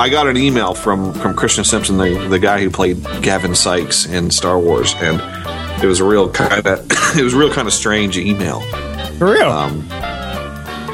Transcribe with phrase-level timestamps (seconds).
[0.00, 4.06] I got an email from from Christian Simpson, the the guy who played Gavin Sykes
[4.06, 5.20] in Star Wars, and
[5.84, 8.62] it was a real kind of it was a real kind of strange email.
[9.18, 9.50] For real?
[9.50, 9.86] Um,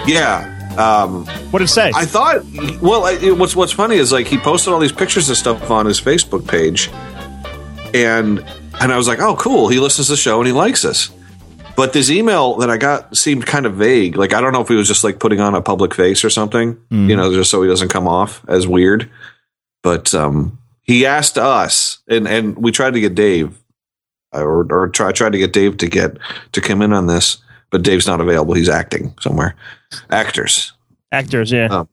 [0.09, 0.53] yeah.
[0.77, 1.93] Um, what did it say?
[1.95, 2.45] I thought.
[2.83, 5.87] Well, it, what's what's funny is like he posted all these pictures and stuff on
[5.87, 6.89] his Facebook page,
[7.95, 8.45] and
[8.81, 9.69] and I was like, oh, cool.
[9.69, 11.11] He listens to the show and he likes us.
[11.77, 14.17] But this email that I got seemed kind of vague.
[14.17, 16.31] Like I don't know if he was just like putting on a public face or
[16.31, 17.11] something, Mm-hmm.
[17.11, 19.11] you know, just so he doesn't come off as weird.
[19.83, 23.59] But um, he asked us, and and we tried to get Dave,
[24.33, 26.17] or or try tried to get Dave to get
[26.53, 27.39] to come in on this,
[27.71, 28.55] but Dave's not available.
[28.55, 29.55] He's acting somewhere.
[30.11, 30.73] Actors,
[31.13, 31.69] Actors, yeah.
[31.71, 31.89] Oh.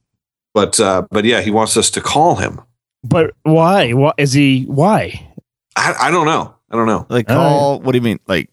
[0.53, 2.61] but uh, but yeah, he wants us to call him.
[3.03, 3.91] but why?
[3.93, 4.63] What is he?
[4.63, 5.29] Why?
[5.75, 6.55] I, I don't know.
[6.71, 7.05] I don't know.
[7.09, 7.79] Like All call?
[7.81, 8.19] What do you mean?
[8.27, 8.49] Like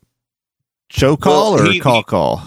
[0.91, 2.42] show call Well, or he- call call?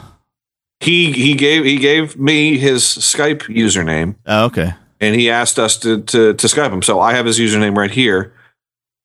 [0.80, 4.16] He he gave he gave me his Skype username.
[4.26, 4.74] Oh, okay.
[5.00, 6.82] and he asked us to, to to Skype him.
[6.82, 8.34] So I have his username right here.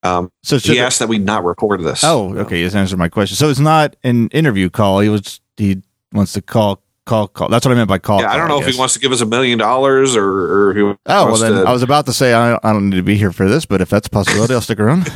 [0.02, 2.02] Um, So he asked that we not record this.
[2.04, 2.62] oh, okay.
[2.62, 3.36] Just answered my question.
[3.36, 5.00] So it's not an interview call.
[5.00, 5.80] He was he
[6.12, 7.48] wants to call call call.
[7.48, 8.20] That's what I meant by call.
[8.22, 10.24] Yeah, I don't know if he wants to give us a million dollars or
[10.70, 12.90] or he Oh well, then to- I was about to say I don't, I don't
[12.90, 15.08] need to be here for this, but if that's a possibility, I'll stick around.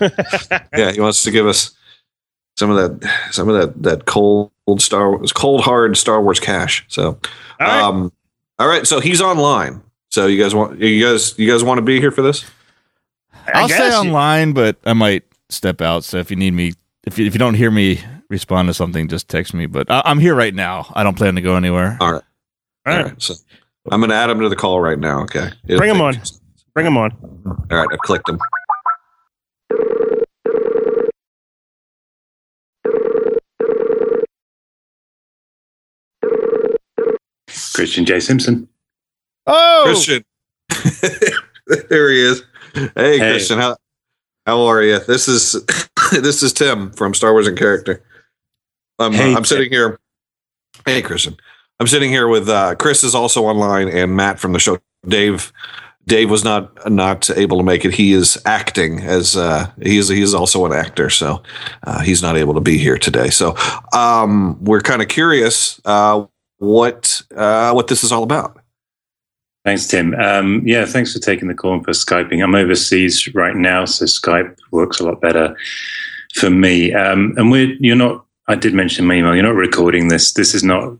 [0.74, 1.72] yeah he wants to give us
[2.58, 6.84] some of that some of that that cold Star Wars cold hard Star Wars cash.
[6.88, 7.18] So All
[7.60, 7.80] right.
[7.82, 8.12] um,
[8.58, 9.80] all right, so he's online.
[10.10, 12.44] So you guys want you guys you guys want to be here for this?
[13.46, 16.02] I I'll stay online, but I might step out.
[16.04, 16.72] So if you need me,
[17.06, 19.66] if you, if you don't hear me respond to something, just text me.
[19.66, 20.90] But I, I'm here right now.
[20.94, 21.96] I don't plan to go anywhere.
[22.00, 22.22] All right,
[22.86, 23.04] All all right.
[23.12, 23.22] right.
[23.22, 23.34] So
[23.90, 25.22] I'm going to add him to the call right now.
[25.22, 26.22] Okay, It'll Bring him take- on.
[26.74, 27.12] Bring him on.
[27.46, 28.38] All right, I've clicked him.
[37.78, 38.18] Christian J.
[38.18, 38.68] Simpson.
[39.46, 40.24] Oh, Christian.
[41.88, 42.42] there he is.
[42.96, 43.76] Hey, Christian, how
[44.44, 44.98] how are you?
[44.98, 45.64] This is
[46.20, 48.02] this is Tim from Star Wars and Character.
[48.98, 50.00] I'm Hey, I'm sitting here.
[50.86, 51.36] Hey, Christian.
[51.78, 54.78] I'm sitting here with uh, Chris is also online and Matt from the show.
[55.06, 55.52] Dave
[56.04, 57.94] Dave was not not able to make it.
[57.94, 61.44] He is acting as uh, he is he is also an actor, so
[61.84, 63.30] uh, he's not able to be here today.
[63.30, 63.54] So
[63.92, 66.26] um, we're kind of curious uh,
[66.58, 68.60] what uh, what this is all about.
[69.64, 70.14] Thanks, Tim.
[70.14, 72.42] Um, yeah, thanks for taking the call and for Skyping.
[72.42, 75.54] I'm overseas right now, so Skype works a lot better
[76.34, 76.94] for me.
[76.94, 80.32] Um, and we're, you're not, I did mention in my email, you're not recording this.
[80.32, 80.94] This is not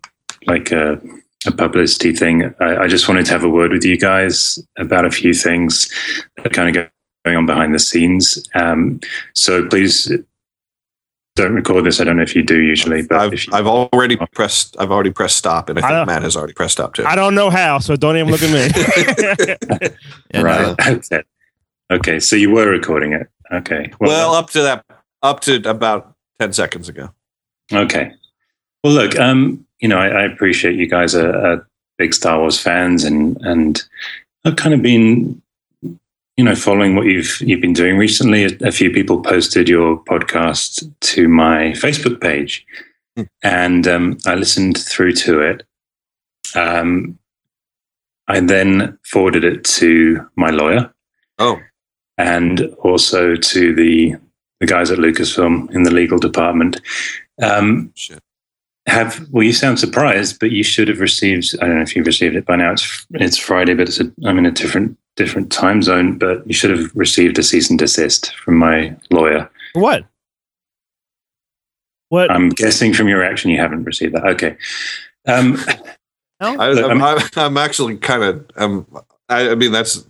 [0.46, 1.00] like a,
[1.46, 2.54] a publicity thing.
[2.60, 5.90] I, I just wanted to have a word with you guys about a few things
[6.36, 6.90] that kind of go-
[7.24, 8.46] going on behind the scenes.
[8.54, 9.00] Um,
[9.32, 10.12] so please
[11.38, 12.00] don't record this.
[12.00, 14.90] I don't know if you do usually, but I've if you, I've already pressed I've
[14.90, 17.04] already pressed stop, and I I think don't- Matt has already pressed stop too.
[17.06, 19.88] I don't know how, so don't even look at me.
[20.34, 20.60] Yeah, right.
[20.60, 20.76] no.
[21.10, 21.22] Okay.
[21.90, 22.20] Okay.
[22.20, 23.28] So you were recording it.
[23.52, 23.90] Okay.
[23.98, 24.84] well, up to that,
[25.22, 27.10] up to about ten seconds ago.
[27.72, 28.12] okay.
[28.84, 32.60] Well, look, um, you know, I, I appreciate you guys are, are big Star Wars
[32.60, 33.82] fans, and and
[34.44, 35.40] I've kind of been,
[36.38, 38.44] you know, following what you've you've been doing recently.
[38.44, 42.64] A, a few people posted your podcast to my Facebook page,
[43.16, 43.24] Hmm.
[43.42, 45.66] and um, I listened through to it.
[46.54, 47.18] Um,
[48.28, 50.94] I then forwarded it to my lawyer.
[51.40, 51.58] Oh,
[52.16, 54.14] and also to the
[54.60, 56.80] the guys at Lucasfilm in the legal department.
[57.42, 58.20] Um, shit.
[58.86, 61.56] have well, you sound surprised, but you should have received.
[61.60, 62.72] I don't know if you've received it by now.
[62.72, 66.16] It's it's Friday, but it's a, I'm in a different different time zone.
[66.18, 69.50] But you should have received a cease and desist from my lawyer.
[69.74, 70.04] what?
[72.10, 72.30] What?
[72.30, 74.24] I'm guessing from your reaction, you haven't received that.
[74.26, 74.56] Okay.
[75.26, 75.58] Um,
[76.40, 78.86] I, I'm, I'm- I'm, I'm actually kind of um,
[79.28, 80.06] I, I mean that's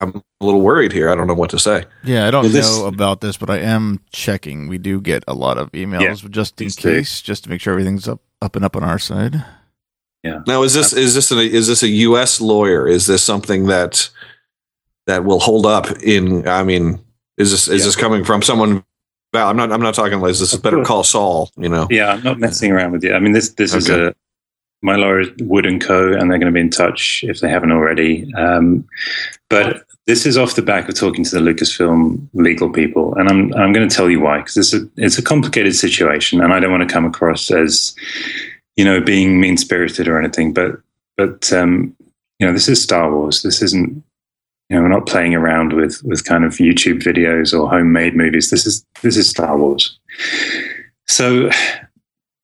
[0.00, 1.08] I'm a little worried here.
[1.10, 1.84] I don't know what to say.
[2.04, 4.68] Yeah, I don't Well, this- know about this, but I am checking.
[4.68, 6.82] We do get a lot of emails just in please do.
[6.96, 9.42] case, just to make sure everything's up up and up on our side.
[10.24, 12.40] Now, is this is this an, is this a U.S.
[12.40, 12.86] lawyer?
[12.86, 14.08] Is this something that
[15.06, 16.46] that will hold up in?
[16.46, 17.00] I mean,
[17.38, 17.86] is this is Yeah.
[17.86, 18.84] this coming from someone?
[19.32, 19.72] Well, I'm not.
[19.72, 20.40] I'm not talking like this.
[20.52, 20.82] is Better.
[20.84, 21.50] Call Saul.
[21.56, 21.86] You know.
[21.90, 23.14] Yeah, I'm not messing around with you.
[23.14, 24.14] I mean, this this is a
[24.82, 27.48] my lawyer is Wood and Co, and they're going to be in touch if they
[27.48, 28.32] haven't already.
[28.34, 28.84] Um,
[29.48, 33.54] but this is off the back of talking to the Lucasfilm legal people, and I'm
[33.54, 36.60] I'm going to tell you why because it's a it's a complicated situation, and I
[36.60, 37.94] don't want to come across as
[38.76, 40.80] you know being mean spirited or anything, but
[41.16, 41.94] but um,
[42.38, 43.42] you know this is Star Wars.
[43.42, 44.02] This isn't
[44.68, 48.50] you know we're not playing around with with kind of YouTube videos or homemade movies.
[48.50, 49.98] This is this is Star Wars.
[51.06, 51.50] So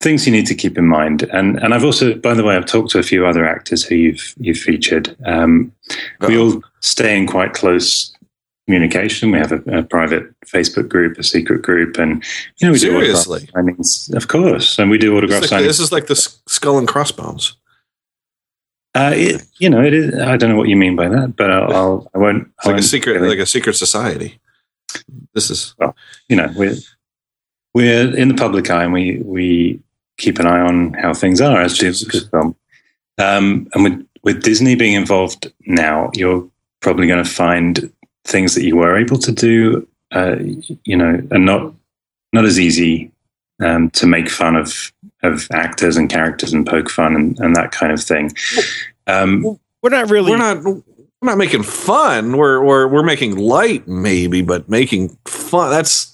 [0.00, 2.66] things you need to keep in mind, and and I've also, by the way, I've
[2.66, 5.16] talked to a few other actors who you've you've featured.
[5.24, 5.72] Um,
[6.20, 8.14] we all stay in quite close
[8.68, 9.30] communication.
[9.30, 12.22] We have a, a, private Facebook group, a secret group, and
[12.58, 13.40] you know we seriously.
[13.40, 15.66] do autograph signings, of course, and we do autograph like, signings.
[15.66, 17.56] This is like the skull and crossbones.
[18.94, 20.20] Uh, it, you know, it is.
[20.20, 22.48] I don't know what you mean by that, but I'll, I'll I won't.
[22.58, 23.28] It's like a secret, really.
[23.30, 24.38] like a secret society.
[25.32, 25.96] This is, well,
[26.28, 26.76] you know, we're
[27.72, 29.80] we're in the public eye, and we we
[30.18, 32.54] keep an eye on how things are as to Lucasfilm.
[33.16, 36.46] Um, and with with Disney being involved now, you're
[36.80, 37.90] probably going to find
[38.28, 40.36] things that you were able to do, uh,
[40.84, 41.74] you know, are not
[42.32, 43.10] not as easy
[43.60, 44.92] um, to make fun of
[45.22, 48.30] of actors and characters and poke fun and, and that kind of thing.
[49.06, 50.30] Um, we're not really.
[50.30, 50.62] We're not.
[50.64, 52.36] We're not making fun.
[52.36, 55.70] We're we're we're making light, maybe, but making fun.
[55.70, 56.07] That's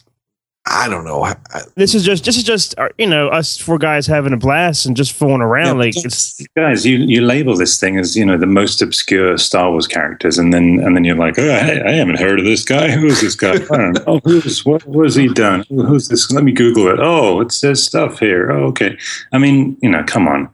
[0.75, 1.33] I don't know.
[1.77, 4.87] This is just this is just uh, you know us four guys having a blast
[4.87, 5.79] and just fooling around.
[5.79, 9.39] Yeah, like it's guys, you you label this thing as you know the most obscure
[9.39, 12.45] Star Wars characters, and then and then you're like, oh, I, I haven't heard of
[12.45, 12.91] this guy.
[12.91, 13.53] Who's this guy?
[13.53, 14.21] I don't know.
[14.25, 14.85] Who's what?
[14.85, 15.65] What has he done?
[15.69, 16.29] Who's this?
[16.33, 16.99] Let me Google it.
[16.99, 18.51] Oh, it says stuff here.
[18.51, 18.99] Oh, okay.
[19.31, 20.51] I mean, you know, come on.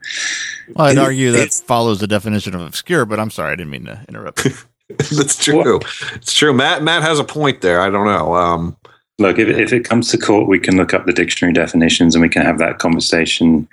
[0.75, 3.71] Well, I'd it, argue that follows the definition of obscure, but I'm sorry, I didn't
[3.71, 4.47] mean to interrupt.
[4.97, 5.79] That's true.
[6.13, 6.53] It's true.
[6.53, 7.81] Matt Matt has a point there.
[7.81, 8.35] I don't know.
[8.35, 8.77] Um,
[9.19, 12.21] look, if, if it comes to court, we can look up the dictionary definitions and
[12.21, 13.67] we can have that conversation,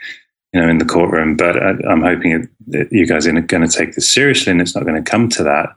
[0.53, 1.37] you know, in the courtroom.
[1.37, 4.75] But I, am hoping that you guys are going to take this seriously, and it's
[4.75, 5.75] not going to come to that.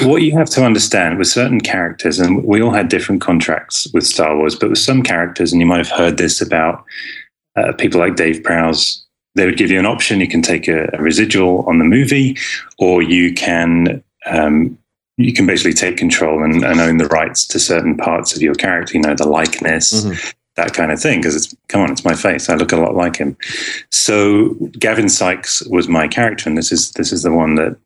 [0.02, 4.06] what you have to understand with certain characters, and we all had different contracts with
[4.06, 6.84] Star Wars, but with some characters, and you might have heard this about
[7.56, 9.04] uh, people like Dave Prowse.
[9.34, 10.20] They would give you an option.
[10.20, 12.36] You can take a, a residual on the movie,
[12.78, 14.78] or you can um,
[15.24, 18.54] you can basically take control and, and, own the rights to certain parts of your
[18.54, 20.30] character, you know, the likeness, mm-hmm.
[20.56, 21.20] that kind of thing.
[21.20, 22.48] Because it's, come on, it's my face.
[22.48, 23.36] I look a lot like him.
[23.90, 26.48] So Gavin Sykes was my character.
[26.48, 27.76] And this is, this is the one that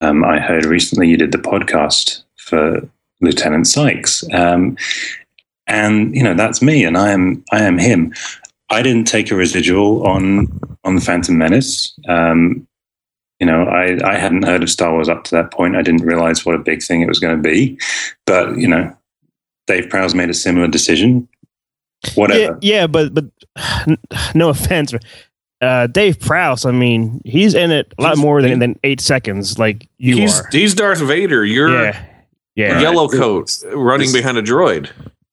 [0.00, 1.08] um, I heard recently.
[1.08, 2.80] You did the podcast for
[3.20, 4.24] Lieutenant Sykes.
[4.32, 4.76] Um,
[5.66, 8.14] and, you know, that's me and I am, I am him.
[8.70, 10.48] I didn't take a residual on,
[10.84, 11.98] on the Phantom Menace.
[12.06, 12.67] Um,
[13.40, 15.76] you know, I, I hadn't heard of Star Wars up to that point.
[15.76, 17.78] I didn't realize what a big thing it was going to be.
[18.26, 18.94] But, you know,
[19.66, 21.28] Dave Prowse made a similar decision.
[22.14, 22.58] Whatever.
[22.60, 23.24] Yeah, yeah but but
[24.34, 24.94] no offense.
[25.60, 29.00] Uh, Dave Prowse, I mean, he's in it a lot he's, more than, than eight
[29.00, 30.48] seconds, like you he's, are.
[30.52, 31.44] He's Darth Vader.
[31.44, 32.04] You're yeah,
[32.54, 32.80] yeah.
[32.80, 34.90] yellow coat running behind a droid.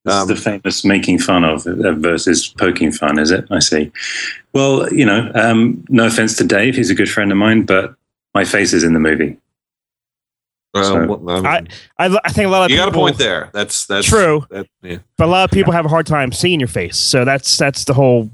[0.07, 3.45] Um, the famous making fun of uh, versus poking fun, is it?
[3.49, 3.91] I see.
[4.53, 7.95] Well, you know, um, no offense to Dave, he's a good friend of mine, but
[8.35, 9.37] my face is in the movie.
[10.75, 11.27] so.
[11.27, 11.63] I,
[11.97, 13.49] I, I, think a lot of you people, got a point there.
[13.53, 14.45] That's that's true.
[14.51, 14.97] That, yeah.
[15.17, 17.85] But a lot of people have a hard time seeing your face, so that's that's
[17.85, 18.29] the whole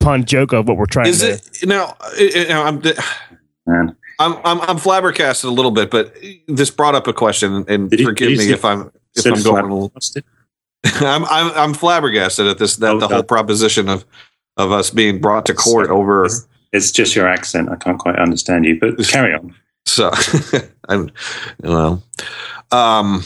[0.00, 1.06] pun joke of what we're trying.
[1.06, 1.96] Is to it now?
[2.18, 2.82] You know, uh, uh, I'm.
[3.66, 3.96] Man.
[4.18, 6.16] I'm, I'm I'm flabbergasted a little bit, but
[6.48, 9.74] this brought up a question, and did forgive me if I'm if I'm going a
[9.74, 9.92] little.
[11.00, 14.04] I'm, I'm I'm flabbergasted at this that oh, the whole proposition of
[14.56, 16.26] of us being brought to court over.
[16.26, 17.68] It's, it's just your accent.
[17.70, 19.54] I can't quite understand you, but carry on.
[19.86, 20.10] So,
[20.88, 21.10] I'm,
[21.62, 22.02] you know,
[22.72, 23.22] um,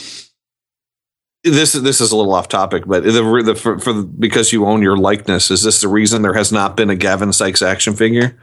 [1.42, 4.66] this this is a little off topic, but the, the for, for the, because you
[4.66, 7.94] own your likeness, is this the reason there has not been a Gavin Sykes action
[7.94, 8.36] figure?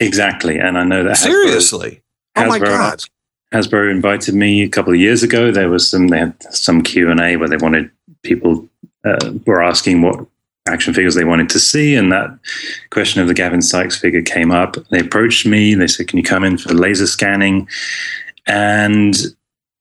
[0.00, 2.02] Exactly, and I know that seriously.
[2.36, 3.04] Hasbro, oh my god!
[3.52, 5.50] Hasbro invited me a couple of years ago.
[5.50, 7.90] There was some they had some Q and A where they wanted
[8.22, 8.68] people
[9.04, 10.26] uh, were asking what
[10.66, 12.38] action figures they wanted to see, and that
[12.90, 14.76] question of the Gavin Sykes figure came up.
[14.90, 15.74] They approached me.
[15.74, 17.68] They said, "Can you come in for laser scanning?"
[18.46, 19.16] And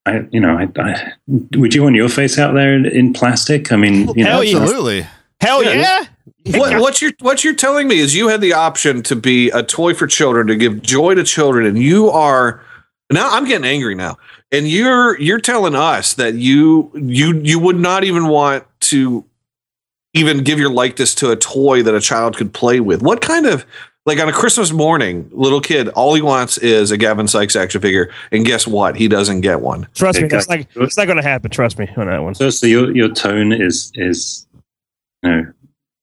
[0.06, 1.14] I, you know, I, I,
[1.56, 3.72] would you want your face out there in, in plastic?
[3.72, 4.58] I mean, you Hell know, yeah.
[4.58, 5.08] absolutely.
[5.40, 6.06] Hell yeah.
[6.44, 6.58] yeah.
[6.60, 9.64] What, what you're what you're telling me is you had the option to be a
[9.64, 12.64] toy for children to give joy to children, and you are
[13.12, 14.18] now I'm getting angry now.
[14.52, 19.26] And you're you're telling us that you you you would not even want to
[20.14, 23.02] even give your likeness to a toy that a child could play with.
[23.02, 23.66] What kind of
[24.06, 27.82] like on a Christmas morning, little kid, all he wants is a Gavin Sykes action
[27.82, 28.96] figure, and guess what?
[28.96, 29.88] He doesn't get one.
[29.94, 31.52] Trust me, it's like it's not going to happen.
[31.52, 32.36] Trust me on that one.
[32.36, 34.48] So, so your your tone is is
[35.24, 35.54] you know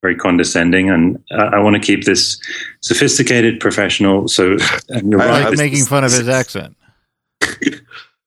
[0.00, 2.40] very condescending, and I, I want to keep this
[2.80, 4.28] sophisticated, professional.
[4.28, 4.56] So
[4.88, 5.56] you're right.
[5.58, 6.76] making fun of his accent.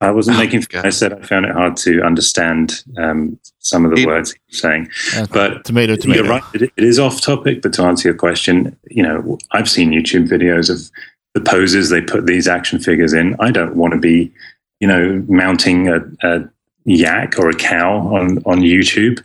[0.04, 0.62] I wasn't Oh, making.
[0.70, 0.86] God.
[0.86, 4.40] I said I found it hard to understand um, some of the It- words he
[4.50, 4.90] was saying.
[5.16, 6.24] Uh, But tomato, tomato.
[6.24, 6.44] You're right.
[6.56, 10.28] It, it is off topic, but to answer your question, you know, I've seen YouTube
[10.28, 10.90] videos of
[11.36, 13.36] the poses they put these action figures in.
[13.40, 14.32] I don't want to be,
[14.80, 16.50] you know, mounting a, a
[16.86, 19.22] yak or a cow on on YouTube.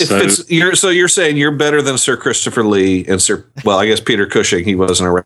[0.00, 3.44] If So it's you're so you're saying you're better than Sir Christopher Lee and Sir
[3.64, 5.24] well, I guess Peter Cushing, he wasn't around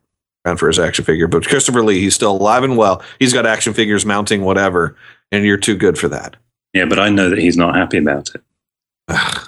[0.57, 3.03] for his action figure, but Christopher Lee, he's still alive and well.
[3.19, 4.97] He's got action figures mounting whatever,
[5.31, 6.37] and you're too good for that.
[6.73, 8.43] yeah, but I know that he's not happy about it.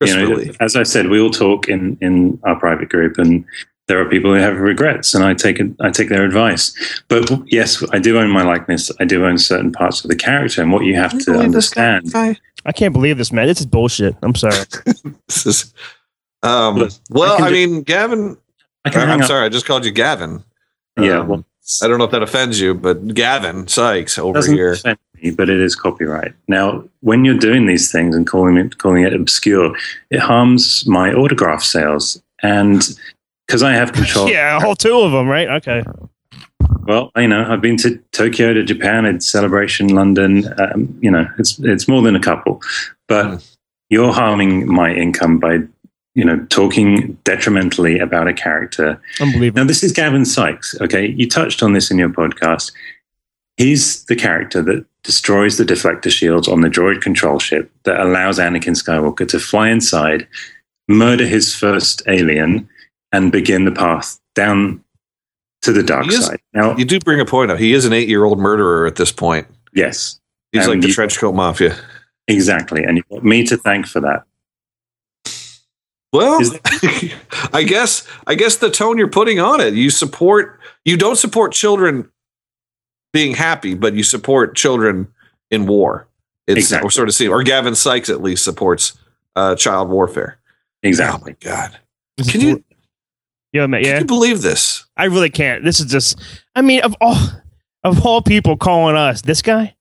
[0.00, 0.56] You Christopher know, Lee.
[0.60, 3.44] as I said, we all talk in in our private group, and
[3.88, 7.02] there are people who have regrets, and I take it, I take their advice.
[7.08, 8.92] But yes, I do own my likeness.
[9.00, 12.12] I do own certain parts of the character, and what you have to understand.
[12.14, 12.36] I
[12.72, 13.48] can't believe this, man.
[13.48, 14.14] This is bullshit.
[14.22, 14.54] I'm sorry.
[15.26, 15.74] This is
[16.44, 18.36] um Look, well, I can I, do- mean, Gavin
[18.88, 20.42] I can hang I'm up- sorry, I just called you Gavin.
[20.98, 21.44] Yeah, Um, well,
[21.82, 24.72] I don't know if that offends you, but Gavin Sykes over doesn't here.
[24.72, 26.32] offend me, but it is copyright.
[26.48, 29.76] Now, when you're doing these things and calling it calling it obscure,
[30.10, 32.82] it harms my autograph sales, and
[33.46, 34.28] because I have control.
[34.30, 35.48] yeah, all two of them, right?
[35.48, 35.82] Okay.
[36.86, 40.48] Well, you know, I've been to Tokyo, to Japan, at Celebration London.
[40.58, 42.60] Um, you know, it's it's more than a couple,
[43.08, 43.56] but Mm.
[43.90, 45.60] you're harming my income by
[46.18, 49.62] you know talking detrimentally about a character Unbelievable.
[49.62, 50.74] Now, this is Gavin Sykes.
[50.80, 52.72] Okay, you touched on this in your podcast.
[53.56, 58.38] He's the character that destroys the deflector shields on the droid control ship that allows
[58.38, 60.26] Anakin Skywalker to fly inside,
[60.88, 62.68] murder his first alien,
[63.12, 64.82] and begin the path down
[65.62, 66.40] to the dark is- side.
[66.52, 67.58] Now, You do bring a point up.
[67.60, 69.46] He is an eight year old murderer at this point.
[69.72, 70.18] yes,
[70.52, 71.76] He's And like the you- trench coat mafia.
[72.26, 74.24] exactly, and you've got me to thank for that.
[76.12, 76.58] Well, Is-
[77.52, 81.52] I guess I guess the tone you're putting on it, you support you don't support
[81.52, 82.10] children
[83.12, 85.08] being happy, but you support children
[85.50, 86.06] in war.
[86.46, 86.86] It's Exactly.
[86.86, 88.96] or sort of see or Gavin Sykes at least supports
[89.36, 90.38] uh, child warfare.
[90.82, 91.34] Exactly.
[91.44, 91.78] Oh my god.
[92.28, 92.64] Can you bull-
[93.52, 93.98] Yo, man, can yeah.
[94.00, 94.84] you believe this?
[94.96, 95.64] I really can't.
[95.64, 96.20] This is just.
[96.54, 97.16] I mean, of all
[97.84, 99.74] of all people calling us this guy.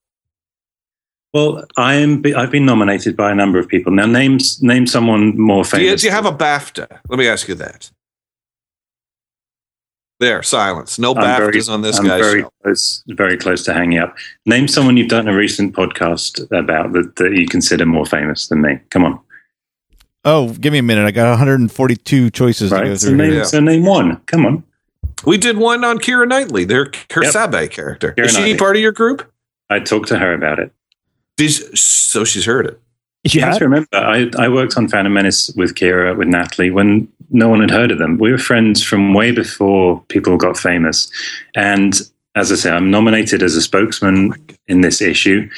[1.34, 2.24] Well, I am.
[2.36, 3.92] I've been nominated by a number of people.
[3.92, 6.02] Now, name name someone more Do you, famous.
[6.02, 7.00] do you have a BAFTA?
[7.10, 7.92] Let me ask you that.
[10.20, 10.98] There, silence.
[10.98, 12.52] No I'm BAFTAs very- on this I'm guy's very show.
[12.64, 14.16] close, very close to hanging up.
[14.48, 18.62] Name someone you've done a recent podcast about that, that you consider more famous than
[18.62, 18.80] me.
[18.90, 19.20] Come on,
[20.26, 21.06] Oh, give me a minute.
[21.06, 23.00] I got 142 choices to go right?
[23.00, 23.18] So through.
[23.18, 23.34] name.
[23.34, 23.44] Yeah.
[23.44, 24.18] so name one.
[24.26, 24.64] Come on.
[25.26, 27.32] We did one on Keira Knightley, their her Yep.
[27.34, 28.14] Sabe character.
[28.18, 28.58] Keira Is she Knightley.
[28.58, 29.32] part of your group?
[29.70, 30.72] I talked to her about it.
[31.40, 32.80] She's, so she's heard it.
[33.24, 36.72] You You have to remember, I, I worked on Phantom Menace with Keira, with Natalie,
[36.72, 38.18] when no one had heard of them.
[38.18, 41.12] We were friends from way before people got famous.
[41.56, 42.00] And
[42.36, 45.50] as I say, I'm nominated as a spokesman oh in this issue.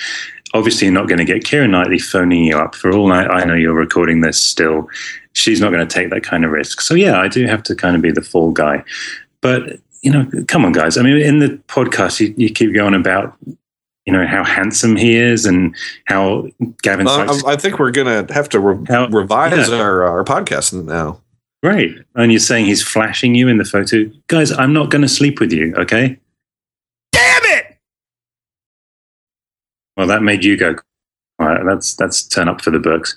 [0.54, 2.74] Obviously, you're not going to get Keira Knightley phoning you up.
[2.74, 4.90] For all I, I know, you're recording this still.
[5.34, 6.82] She's not going to take that kind of risk.
[6.82, 8.84] So, yeah, I do have to kind of be the fall guy.
[9.42, 10.98] But, you know, come on, guys.
[10.98, 13.38] I mean, in the podcast, you, you keep going about,
[14.10, 15.76] you know, how handsome he is and
[16.06, 16.48] how
[16.82, 19.76] Gavin Uh, Sykes I I think we're gonna have to re- How- revise yeah.
[19.80, 21.22] our our podcast now.
[21.62, 21.92] Right.
[22.16, 24.10] And you're saying he's flashing you in the photo.
[24.28, 26.18] Guys, I'm not going to sleep with you, okay?
[27.12, 27.78] Damn it!
[29.96, 30.76] Well, that made you go.
[31.38, 33.16] All right, that's that's turn up for the books.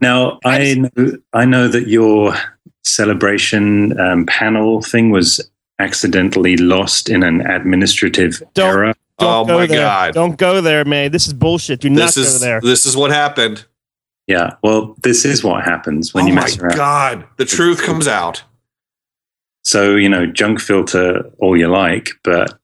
[0.00, 2.34] Now, I know, I know that your
[2.84, 5.48] celebration um, panel thing was
[5.78, 8.94] accidentally lost in an administrative Don't- error.
[9.20, 9.78] Don't oh go my there.
[9.78, 10.14] god!
[10.14, 11.12] Don't go there, man.
[11.12, 11.80] This is bullshit.
[11.80, 12.60] Do not this go is there.
[12.60, 13.64] this is what happened.
[14.26, 14.54] Yeah.
[14.62, 16.76] Well, this is what happens when oh you mess around.
[16.76, 17.26] god!
[17.36, 18.42] The truth comes out.
[19.62, 22.58] So you know, junk filter all you like, but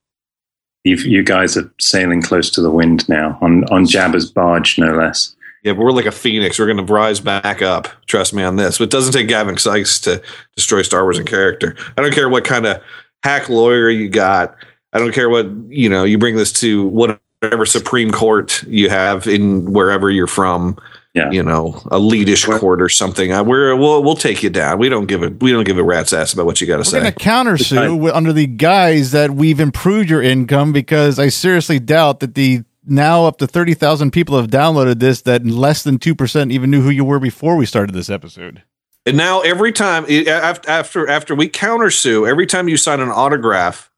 [0.85, 4.95] you you guys are sailing close to the wind now on on Jabba's barge, no
[4.95, 5.35] less.
[5.63, 6.61] Yeah, but we're like a phoenix.
[6.61, 7.89] We're going to rise back up.
[8.07, 8.79] Trust me on this.
[8.79, 10.23] But it doesn't take Gavin Sykes to
[10.55, 11.75] destroy Star Wars in character.
[11.99, 12.81] I don't care what kind of
[13.25, 14.55] hack lawyer you got.
[14.97, 16.05] I don't care what you know.
[16.05, 20.79] You bring this to whatever Supreme Court you have in wherever you're from.
[21.15, 21.31] Yeah.
[21.31, 23.33] you know, a leadish Well- court or something.
[23.33, 24.79] Uh, we're we'll we'll take you down.
[24.79, 26.91] We don't give a we don't give a rat's ass about what you got to
[26.95, 27.19] We're going say.
[27.19, 32.21] to countersue wi- under the guise that we've improved your income because I seriously doubt
[32.21, 36.71] that the now up to 30,000 people have downloaded this that less than 2% even
[36.71, 38.62] knew who you were before we started this episode.
[39.07, 43.91] And now every time after after after we countersue, every time you sign an autograph,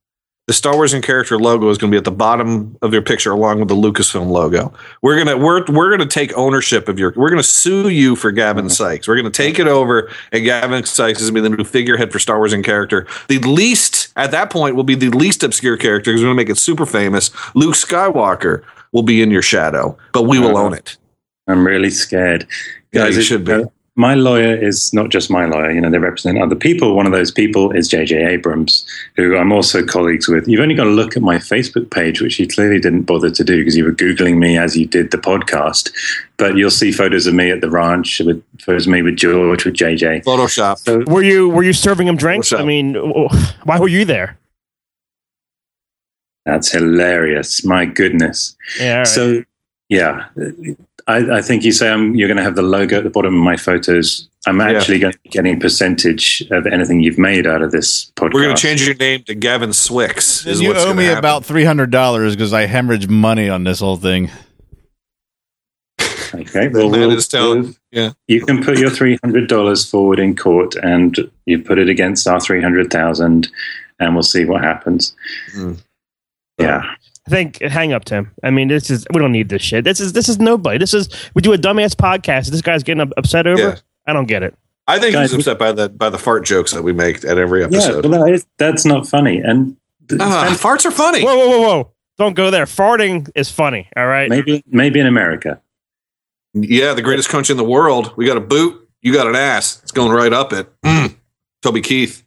[0.48, 3.02] the Star Wars and character logo is going to be at the bottom of your
[3.02, 4.72] picture along with the Lucasfilm logo.
[5.02, 7.12] We're gonna we're we're gonna take ownership of your.
[7.16, 9.06] We're gonna sue you for Gavin Sykes.
[9.06, 12.18] We're gonna take it over, and Gavin Sykes is gonna be the new figurehead for
[12.18, 16.10] Star Wars and character, the least At that point, will be the least obscure character
[16.10, 17.30] because we're going to make it super famous.
[17.54, 18.62] Luke Skywalker
[18.92, 20.64] will be in your shadow, but we will Uh-huh.
[20.66, 20.96] own it.
[21.46, 22.46] I'm really scared.
[22.92, 23.64] Yeah, you it- should be.
[23.98, 26.94] My lawyer is not just my lawyer, you know, they represent other people.
[26.94, 28.86] One of those people is JJ Abrams,
[29.16, 30.46] who I'm also colleagues with.
[30.46, 33.42] You've only got to look at my Facebook page, which you clearly didn't bother to
[33.42, 35.90] do because you were Googling me as you did the podcast.
[36.36, 39.64] But you'll see photos of me at the ranch, with photos of me with George,
[39.64, 40.22] with JJ.
[40.22, 40.78] Photoshop.
[40.78, 42.52] So Were you were you serving him drinks?
[42.52, 42.94] What's I mean,
[43.64, 44.38] why were you there?
[46.46, 47.64] that's hilarious.
[47.64, 48.56] My goodness.
[48.80, 48.92] Yeah.
[48.92, 49.06] all right.
[49.06, 49.44] So,
[49.88, 50.28] yeah,
[51.08, 53.34] I, I think you say I'm, you're going to have the logo at the bottom
[53.34, 54.28] of my photos.
[54.46, 54.70] I'm Yeah.
[54.72, 58.34] actually going to be getting percentage of anything you've made out of this podcast.
[58.34, 60.46] We're going to change your name to Gavin Swix.
[60.46, 61.18] Is you what's owe me happen.
[61.18, 64.30] about three hundred dollars because I hemorrhaged money on this whole thing.
[66.34, 67.74] Okay, The well, man we'll- is telling.
[67.90, 68.12] Yeah.
[68.26, 72.28] you can put your three hundred dollars forward in court, and you put it against
[72.28, 73.48] our three hundred thousand,
[73.98, 75.16] and we'll see what happens.
[75.54, 75.72] Hmm.
[76.60, 76.82] Yeah,
[77.28, 78.30] I think hang up, Tim.
[78.42, 79.84] I mean, this is we don't need this shit.
[79.84, 80.78] This is this is nobody.
[80.78, 82.48] This is we do a dumbass podcast.
[82.50, 83.60] This guy's getting upset over.
[83.60, 83.76] Yeah.
[84.06, 84.54] I don't get it.
[84.86, 87.36] I think Guys, he's upset by the by the fart jokes that we make at
[87.36, 88.02] every yeah, episode.
[88.02, 89.38] but that is, that's not funny.
[89.38, 89.76] And
[90.08, 91.22] th- Ah, farts are funny.
[91.22, 91.92] Whoa, whoa, whoa, whoa!
[92.16, 92.64] Don't go there.
[92.64, 93.88] Farting is funny.
[93.94, 94.30] All right.
[94.30, 95.60] maybe maybe in America.
[96.54, 98.14] Yeah, the greatest country in the world.
[98.16, 98.88] We got a boot.
[99.02, 99.80] You got an ass.
[99.82, 100.66] It's going right up it.
[100.82, 101.14] Mm.
[101.62, 102.24] Toby Keith.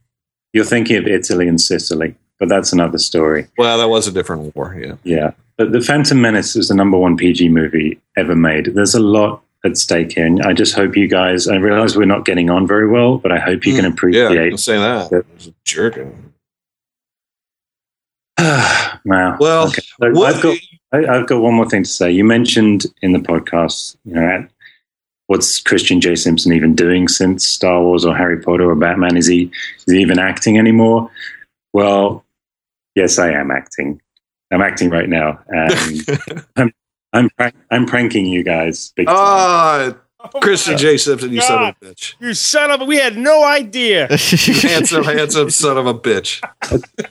[0.54, 3.46] You're thinking of Italy and Sicily, but that's another story.
[3.60, 4.76] Well, that was a different war.
[4.76, 4.96] Yeah.
[5.04, 5.32] Yeah.
[5.58, 8.74] But The Phantom Menace is the number one PG movie ever made.
[8.74, 10.26] There's a lot at stake here.
[10.26, 13.32] And I just hope you guys, I realize we're not getting on very well, but
[13.32, 14.52] I hope you can mm, Yeah, appreciate.
[14.54, 15.12] I'll say that.
[15.12, 15.20] Yeah.
[15.20, 16.34] It jerking.
[18.40, 19.38] wow.
[19.40, 19.84] Well, Okay.
[20.02, 20.58] So what- I've got
[20.94, 22.10] I, I've got one more thing to say.
[22.12, 24.50] You mentioned in the podcast, you know, at-
[25.28, 26.16] what's Christian J.
[26.16, 29.16] Simpson even doing since Star Wars or Harry Potter or Batman?
[29.16, 29.52] Is he
[29.86, 31.12] is he even acting anymore?
[31.74, 32.26] Well,
[32.96, 34.02] yes, I am acting.
[34.52, 36.74] I'm acting right now, and I'm
[37.14, 38.92] I'm prank, I'm pranking you guys.
[38.96, 39.16] Big time.
[39.18, 39.94] Ah,
[40.40, 40.98] Christian J.
[40.98, 42.16] Simpson, you son of a bitch.
[42.20, 42.86] You son of a!
[42.86, 44.08] We had no idea.
[44.10, 46.42] Handsome, handsome son of a bitch.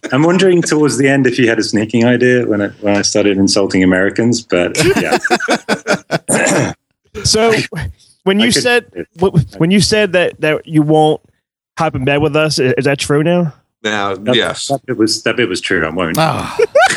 [0.12, 3.02] I'm wondering towards the end if you had a sneaking idea when I, when I
[3.02, 5.18] started insulting Americans, but yeah.
[7.24, 7.52] So
[8.22, 9.06] when you said
[9.58, 11.20] when you said that that you won't
[11.78, 13.54] hop in bed with us, is that true now?
[13.82, 14.68] Now, That, yes.
[14.68, 15.86] that bit was that bit was true.
[15.86, 16.18] I won't.
[16.18, 16.56] Ah,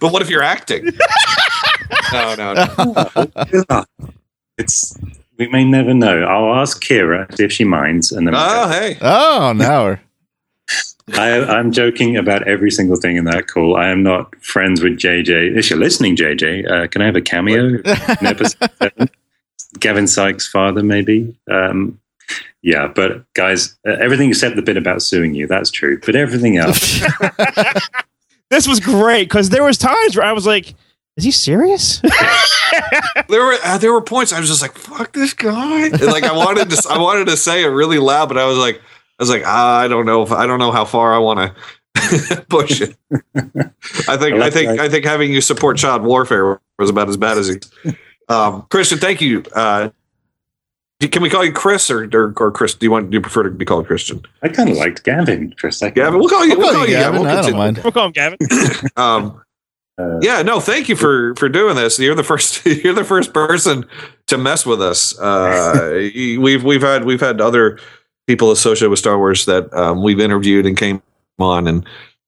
[0.00, 0.86] but what if you're acting?
[2.12, 2.54] no, no,
[3.68, 3.84] no.
[4.58, 4.96] It's
[5.38, 6.22] we may never know.
[6.24, 8.96] I'll ask Keira if she minds, and then Oh, hey.
[9.00, 9.98] oh, now
[11.14, 13.76] I, I'm joking about every single thing in that call.
[13.76, 15.56] I am not friends with JJ.
[15.56, 17.82] If you're listening, JJ, uh, can I have a cameo in
[18.26, 19.10] episode seven?
[19.78, 21.36] Gavin Sykes' father, maybe.
[21.50, 22.00] Um,
[22.66, 26.00] yeah, but guys, uh, everything except the bit about suing you, that's true.
[26.04, 27.00] But everything else,
[28.50, 30.74] This was great because there was times where I was like,
[31.16, 32.02] "Is he serious?"
[33.28, 36.24] There were uh, there were points I was just like, "Fuck this guy!" And, like
[36.24, 39.22] I wanted to I wanted to say it really loud, but I was like, I
[39.22, 41.54] was like, ah, I don't know if I don't know how far I want
[41.94, 42.96] to push it.
[44.08, 47.38] I think I think I think having you support child warfare was about as bad
[47.38, 47.66] as it.
[48.28, 49.44] Um, Christian, thank you.
[49.54, 49.90] Uh,
[51.00, 52.74] can we call you Chris or, or or Chris?
[52.74, 54.22] Do you want do you prefer to be called Christian?
[54.42, 56.02] I kind of liked Gavin for a second.
[56.02, 56.58] Gavin, we'll call you.
[56.58, 57.20] We'll call you Gavin.
[57.20, 57.80] We'll I don't mind.
[57.82, 58.38] we'll call him Gavin.
[58.96, 59.42] Um,
[59.98, 61.98] Uh, yeah, no, thank you for for doing this.
[61.98, 62.64] You're the first.
[62.84, 63.84] You're the first person
[64.26, 65.18] to mess with us.
[65.18, 67.78] Uh, we've we've had we've had other
[68.26, 71.00] people associated with Star Wars that um, we've interviewed and came
[71.38, 71.86] on, and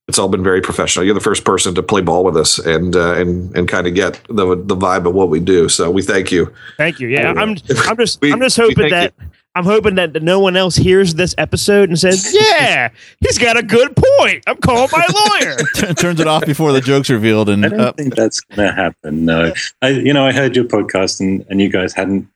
[0.09, 1.05] it's all been very professional.
[1.05, 3.95] You're the first person to play ball with us and uh, and and kind of
[3.95, 5.69] get the the vibe of what we do.
[5.69, 6.53] So we thank you.
[6.79, 7.09] Thank you.
[7.09, 7.39] Yeah, I'm.
[7.39, 8.21] I'm just.
[8.23, 9.15] We- I'm just hoping thank that.
[9.55, 12.91] I'm hoping that no one else hears this episode and says, "Yeah,
[13.21, 15.05] he's got a good point." I'm calling my
[15.43, 15.57] lawyer.
[15.95, 18.75] Turns it off before the joke's revealed, and I don't uh, think that's going to
[18.75, 19.25] happen.
[19.25, 22.29] No, I, you know, I heard your podcast, and, and you guys hadn't.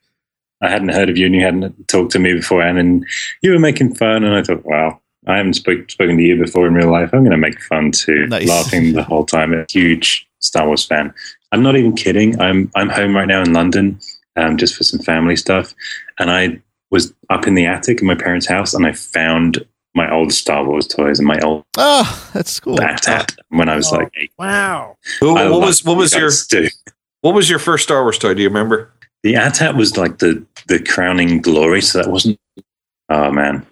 [0.61, 3.05] I hadn't heard of you, and you hadn't talked to me beforehand, and
[3.41, 6.67] you were making fun, and I thought, wow, I haven't spoke, spoken to you before
[6.67, 7.11] in real life.
[7.13, 8.49] I'm going to make fun too, Nice.
[8.49, 9.55] laughing the whole time.
[9.55, 11.15] A huge Star Wars fan.
[11.53, 12.41] I'm not even kidding.
[12.41, 14.01] I'm I'm home right now in London,
[14.37, 15.75] um, just for some family stuff,
[16.19, 20.11] and I was up in the attic in my parents' house, and I found my
[20.11, 22.81] old Star Wars toys and my old oh, that's cool.
[22.83, 23.97] AT-AT when I was Oh.
[23.97, 24.33] like eight.
[24.39, 24.97] Wow.
[25.21, 26.69] What, what was what was your do.
[27.21, 28.33] what was your first Star Wars toy?
[28.35, 28.91] Do you remember?
[29.23, 32.41] The AT-AT was like the the crowning glory, so that wasn't.
[33.11, 33.65] Oh man!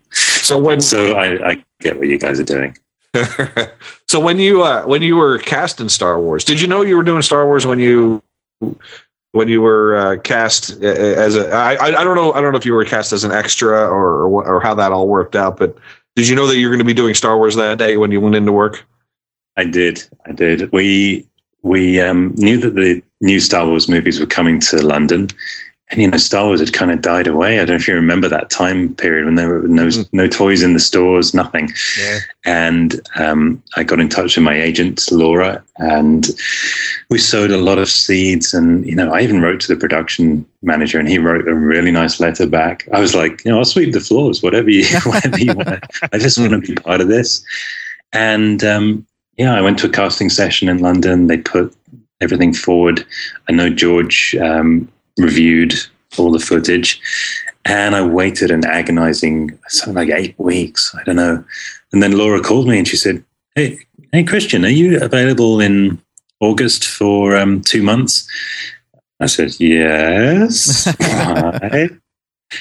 [0.50, 2.76] So when So I, I get what you guys are doing.
[4.08, 6.96] so when you uh, when you were cast in Star Wars, did you know you
[6.96, 8.20] were doing Star Wars when you
[9.30, 12.58] when you were uh, cast uh, as a I I don't know I don't know
[12.58, 15.56] if you were cast as an extra or or, or how that all worked out,
[15.56, 15.78] but
[16.16, 18.20] Did you know that you're going to be doing Star Wars that day when you
[18.20, 18.84] went into work?
[19.56, 20.02] I did.
[20.26, 20.70] I did.
[20.72, 21.26] We
[21.62, 25.28] we um, knew that the new Star Wars movies were coming to London,
[25.90, 27.58] and you know, Star Wars had kind of died away.
[27.58, 30.08] I don't know if you remember that time period when there were no mm.
[30.12, 31.68] no toys in the stores, nothing.
[31.98, 32.18] Yeah.
[32.44, 36.28] And um, I got in touch with my agent Laura, and
[37.08, 38.54] we sowed a lot of seeds.
[38.54, 41.90] And you know, I even wrote to the production manager, and he wrote a really
[41.90, 42.88] nice letter back.
[42.92, 45.84] I was like, you know, I'll sweep the floors, whatever you, whatever you want.
[46.12, 47.44] I just want to be part of this.
[48.12, 49.06] And um,
[49.38, 51.26] yeah, I went to a casting session in London.
[51.26, 51.74] They put
[52.20, 53.04] everything forward.
[53.48, 54.88] I know George um,
[55.20, 55.74] reviewed
[56.18, 57.00] all the footage,
[57.64, 60.94] and I waited an agonizing something like eight weeks.
[60.98, 61.44] I don't know.
[61.92, 63.78] And then Laura called me and she said, "Hey,
[64.12, 66.00] hey, Christian, are you available in
[66.40, 68.28] August for um, two months?"
[69.20, 70.84] I said, "Yes."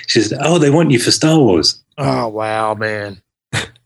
[0.07, 3.21] she said, "Oh, they want you for Star Wars." Oh wow, man!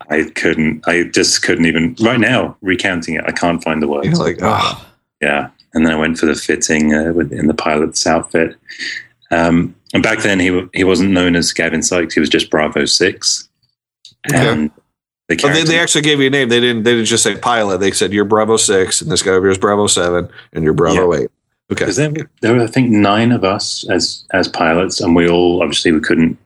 [0.10, 0.88] I couldn't.
[0.88, 1.96] I just couldn't even.
[2.00, 4.08] Right now, recounting it, I can't find the words.
[4.08, 4.86] You're like, oh.
[5.22, 5.50] yeah.
[5.74, 8.56] And then I went for the fitting uh, in the pilot's outfit.
[9.32, 12.14] Um, and back then, he he wasn't known as Gavin Sykes.
[12.14, 13.48] He was just Bravo Six.
[14.32, 14.72] And
[15.28, 16.50] the oh, they, they, actually gave you a name.
[16.50, 16.84] They didn't.
[16.84, 17.80] They didn't just say pilot.
[17.80, 20.74] They said you're Bravo Six, and this guy over here is Bravo Seven, and you're
[20.74, 21.22] Bravo yeah.
[21.22, 21.30] Eight.
[21.72, 21.92] Okay.
[21.92, 25.92] There, there were, I think, nine of us as as pilots, and we all obviously
[25.92, 26.38] we couldn't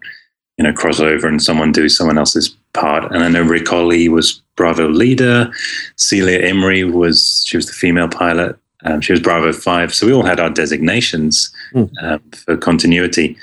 [0.57, 3.11] you know, cross over and someone do someone else's part.
[3.13, 5.51] And I know Ric Olié was Bravo leader.
[5.95, 8.57] Celia Imrie was, she was the female pilot.
[8.83, 9.93] Um, she was Bravo 5.
[9.93, 11.89] So we all had our designations mm.
[12.01, 13.37] um, for continuity.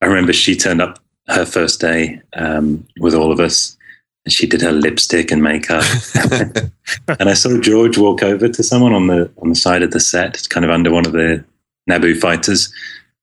[0.00, 3.76] I remember she turned up her first day um, with all of us.
[4.24, 5.84] And she did her lipstick and makeup.
[7.08, 10.00] and I saw George walk over to someone on the on the side of the
[10.00, 11.42] set, kind of under one of the
[11.88, 12.70] Naboo fighters.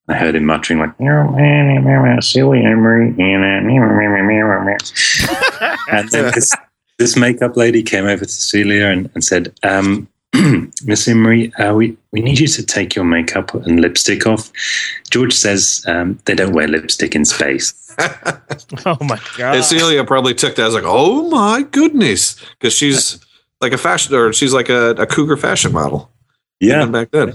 [0.10, 0.98] I heard him muttering like
[2.22, 3.14] silly Emery
[5.92, 6.52] and then this,
[6.98, 10.08] this makeup lady came over to Celia and, and said, um,
[10.84, 14.52] Miss Imrie, uh, we, we need you to take your makeup and lipstick off.
[15.10, 17.96] George says um, they don't wear lipstick in space.
[18.86, 19.56] oh my god!
[19.56, 23.20] And Celia probably took that as like, oh my goodness, because she's
[23.62, 26.12] like a fashion or she's like a, a cougar fashion model.
[26.60, 27.34] Yeah, back then.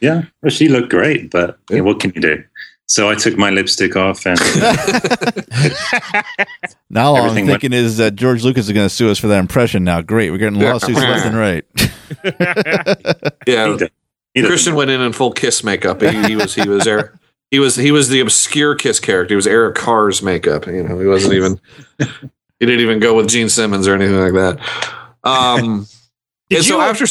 [0.00, 2.42] Yeah, well, she looked great, but yeah, what can you do?
[2.90, 4.36] So I took my lipstick off, and
[6.90, 9.28] now all I'm thinking went- is that George Lucas is going to sue us for
[9.28, 9.84] that impression.
[9.84, 11.64] Now, great, we're getting lawsuits left and right.
[13.46, 13.76] yeah,
[14.34, 16.02] he Christian went in in full Kiss makeup.
[16.02, 17.16] He, he was he was there.
[17.52, 19.34] He was he was the obscure Kiss character.
[19.34, 20.66] He was Eric Carr's makeup.
[20.66, 21.60] You know, he wasn't even.
[22.00, 24.58] he didn't even go with Gene Simmons or anything like that.
[25.22, 25.86] Um,
[26.50, 27.06] and so after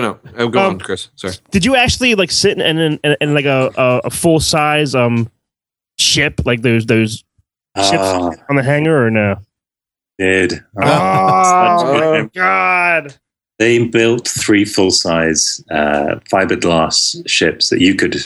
[0.00, 0.32] no, no.
[0.36, 1.08] Oh, go um, on, Chris.
[1.16, 1.34] Sorry.
[1.50, 4.94] Did you actually like sit in in, in, in like a, a, a full size
[4.94, 5.30] um
[5.98, 7.24] ship like those those
[7.76, 9.36] ships uh, on the hangar or no?
[10.18, 13.14] Did oh, oh god!
[13.58, 18.16] They built three full size uh, fiberglass ships that you could.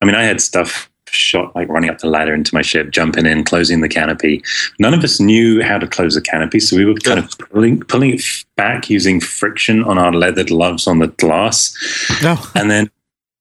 [0.00, 3.26] I mean, I had stuff shot like running up the ladder into my ship, jumping
[3.26, 4.42] in, closing the canopy.
[4.78, 7.80] None of us knew how to close the canopy, so we were kind of pulling,
[7.80, 8.22] pulling it
[8.56, 11.74] back using friction on our leather gloves on the glass.
[12.22, 12.50] Oh.
[12.54, 12.90] And then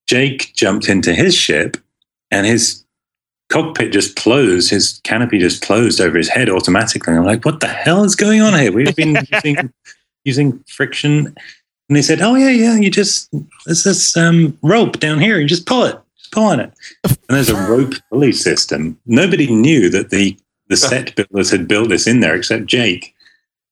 [0.08, 1.78] Jake jumped into his ship,
[2.32, 2.84] and his
[3.50, 4.70] cockpit just closed.
[4.70, 7.12] His canopy just closed over his head automatically.
[7.12, 8.72] And I'm like, what the hell is going on here?
[8.72, 9.74] We've been using,
[10.26, 11.36] using friction.
[11.90, 12.78] And they said, "Oh yeah, yeah.
[12.78, 13.30] You just
[13.66, 15.38] there's this um, rope down here.
[15.38, 16.00] You just pull it
[16.32, 16.74] pull on it.
[17.04, 19.00] And there's a rope pulley system.
[19.06, 23.14] Nobody knew that the, the set builders had built this in there except Jake.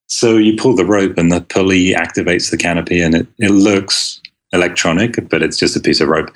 [0.07, 4.21] So you pull the rope and the pulley activates the canopy and it, it looks
[4.51, 6.29] electronic, but it's just a piece of rope.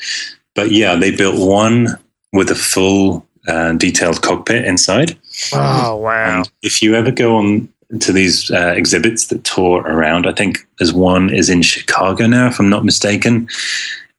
[0.56, 1.90] But yeah, they built one
[2.32, 5.18] with a full uh, detailed cockpit inside.
[5.54, 6.38] Oh, wow.
[6.38, 10.66] And if you ever go on to these uh, exhibits that tour around, I think
[10.80, 13.48] there's one is in Chicago now, if I'm not mistaken.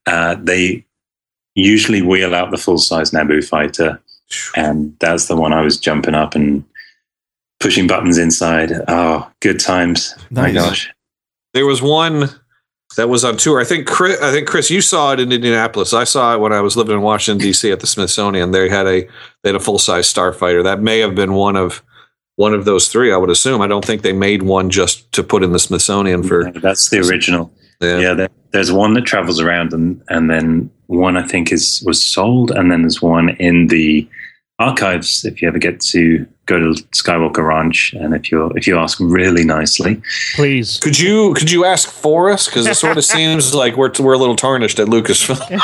[0.06, 0.85] Uh, they
[1.56, 4.00] usually wheel out the full size Naboo fighter,
[4.54, 6.64] and that's the one I was jumping up and
[7.58, 8.72] pushing buttons inside.
[8.86, 10.14] Oh, good times!
[10.30, 10.54] Nice.
[10.54, 10.90] My gosh,
[11.54, 12.28] there was one
[12.96, 13.60] that was on tour.
[13.60, 15.92] I think Chris, I think Chris, you saw it in Indianapolis.
[15.92, 17.72] I saw it when I was living in Washington D.C.
[17.72, 18.52] at the Smithsonian.
[18.52, 19.02] They had a
[19.42, 20.62] they had a full size starfighter.
[20.62, 21.82] That may have been one of
[22.36, 23.12] one of those three.
[23.12, 23.62] I would assume.
[23.62, 26.52] I don't think they made one just to put in the Smithsonian for.
[26.52, 27.50] that's the original.
[27.80, 32.02] Yeah, yeah there's one that travels around, and and then one I think is was
[32.02, 34.08] sold, and then there's one in the
[34.58, 35.26] archives.
[35.26, 38.98] If you ever get to go to Skywalker Ranch, and if you if you ask
[38.98, 40.00] really nicely,
[40.36, 42.46] please, could you could you ask for us?
[42.46, 45.60] Because it sort of seems like we're we're a little tarnished at Lucasfilm.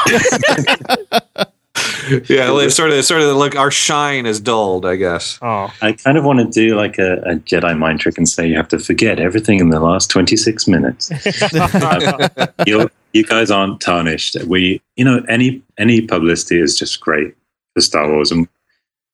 [2.29, 5.39] yeah, it's sort of sort of look our shine is dulled, I guess.
[5.41, 8.47] Oh, I kind of want to do like a, a Jedi mind trick and say
[8.47, 11.11] you have to forget everything in the last 26 minutes.
[12.67, 14.37] you you guys aren't tarnished.
[14.45, 17.35] We, you know, any any publicity is just great
[17.75, 18.49] for Star Wars, and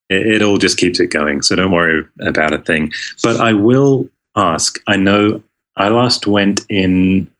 [0.09, 1.43] it, it all just keeps it going.
[1.43, 2.93] So don't worry about a thing.
[3.23, 4.81] But I will ask.
[4.87, 5.43] I know
[5.77, 7.31] I last went in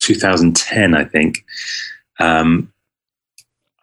[0.00, 1.44] 2010, I think.
[2.18, 2.72] Um,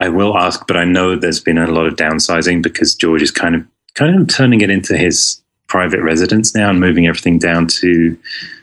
[0.04, 3.32] I will ask, but I know there's been a lot of downsizing because George is
[3.32, 7.68] kind of kind of turning it into his private residence now and moving everything down
[7.68, 8.18] to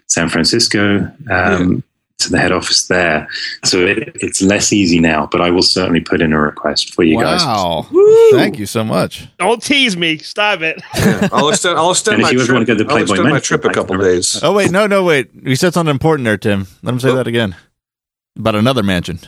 [0.07, 1.11] San Francisco.
[1.31, 1.83] Um,
[2.19, 3.27] to the head office there.
[3.65, 7.03] So it, it's less easy now, but I will certainly put in a request for
[7.03, 7.41] you guys.
[7.43, 7.87] Wow.
[8.33, 9.27] Thank you so much.
[9.39, 10.19] don't tease me.
[10.19, 10.83] Stop it.
[11.01, 11.79] Yeah, I'll extend.
[11.79, 12.51] I'll extend my trip.
[12.51, 14.39] wanna to I'll extend my trip a I couple can- days.
[14.43, 15.31] Oh wait, no, no, wait.
[15.35, 16.67] You said something important there, Tim.
[16.83, 17.57] Let him say that again.
[18.37, 19.21] About another mansion.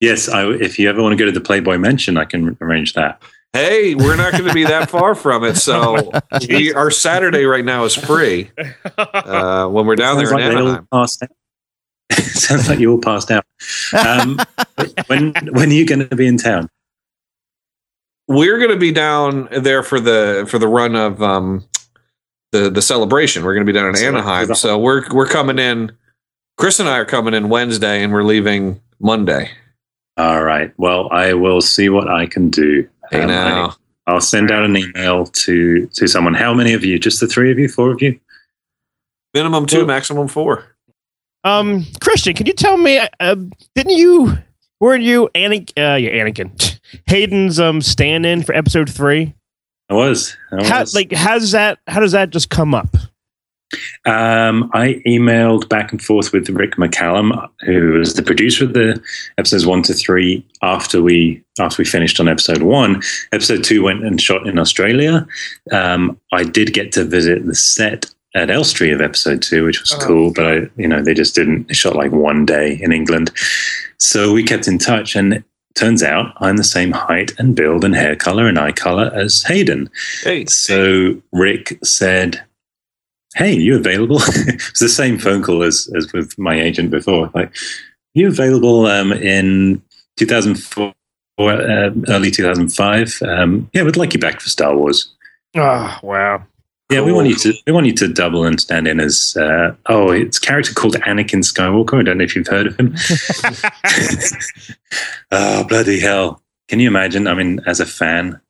[0.00, 2.94] Yes, I, if you ever want to go to the Playboy Mansion, I can arrange
[2.94, 3.20] that.
[3.52, 6.12] Hey, we're not going to be that far from it, so
[6.48, 8.50] we, our Saturday right now is free.
[8.96, 10.88] Uh, when we're down there Sounds in like Anaheim.
[10.92, 11.30] passed out.
[12.18, 13.44] Sounds like you all passed out.
[13.92, 14.38] Um,
[15.06, 16.68] when when are you going to be in town?
[18.28, 21.66] we're going to be down there for the for the run of um
[22.52, 23.42] the the celebration.
[23.42, 25.92] We're going to be down in Anaheim, so we're we're coming in.
[26.56, 29.50] Chris and I are coming in Wednesday, and we're leaving Monday.
[30.18, 30.72] All right.
[30.76, 32.88] Well, I will see what I can do.
[33.10, 33.74] Hey Um, now,
[34.06, 36.34] I, will send out an email to to someone.
[36.34, 36.98] How many of you?
[36.98, 37.68] Just the three of you?
[37.68, 38.18] Four of you?
[39.34, 40.64] minimum two, Well- maximum four.
[41.44, 42.98] Um, Christian, can you tell me?
[43.20, 43.36] Uh,
[43.74, 44.36] didn't you?
[44.80, 45.70] Weren't you Anakin?
[45.94, 46.78] Uh, yeah, Anakin.
[47.06, 49.34] Hayden's um stand-in for episode three.
[49.88, 50.36] I was.
[50.52, 50.94] I How, was.
[50.94, 51.78] like, how's that?
[51.86, 52.96] How does that just come up?
[54.06, 59.00] Um, I emailed back and forth with Rick McCallum, who was the producer of the
[59.36, 60.44] episodes one to three.
[60.62, 63.02] After we after we finished on episode one,
[63.32, 65.26] episode two went and shot in Australia.
[65.72, 69.92] Um, I did get to visit the set at Elstree of episode two, which was
[69.94, 69.98] Oh.
[70.06, 70.32] cool.
[70.32, 71.68] But I, you know, they just didn't.
[71.68, 73.30] They shot like one day in England,
[73.98, 75.14] so we kept in touch.
[75.16, 78.72] And it turns out I'm the same height and build and hair color and eye
[78.72, 79.90] color as Hayden.
[80.22, 82.42] Hey, So Rick said,
[83.34, 87.30] "Hey, you available?" it's the same phone call as as with my agent before.
[87.34, 87.54] Like,
[88.14, 89.82] you available um, in
[90.16, 90.92] 2004
[91.38, 93.22] or uh, early 2005?
[93.22, 95.14] Um, yeah, we'd like you back for Star Wars.
[95.56, 96.44] Oh, wow.
[96.90, 99.74] Yeah, we want you to we want you to double and stand in as uh,
[99.86, 102.00] oh, it's a character called Anakin Skywalker.
[102.00, 102.94] I don't know if you've heard of him.
[105.30, 106.40] oh bloody hell!
[106.68, 107.26] Can you imagine?
[107.26, 108.40] I mean, as a fan,